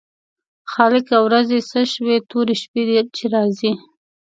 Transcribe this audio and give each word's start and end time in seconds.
خالقه 0.71 1.17
ورځې 1.25 1.59
څه 1.69 1.79
شوې 1.93 2.15
تورې 2.29 2.55
شپې 2.61 2.81
دي 2.87 2.97
چې 3.15 3.25
راځي. 3.33 3.71